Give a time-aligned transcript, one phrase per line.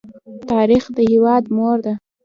[0.49, 1.93] تاریخ د هېواد مور ده.